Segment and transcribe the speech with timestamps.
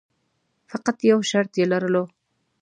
[0.71, 2.03] فقط یو شرط یې لرلو.